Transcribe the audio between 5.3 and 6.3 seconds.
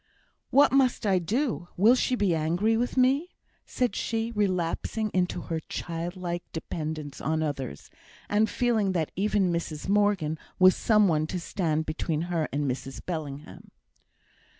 her child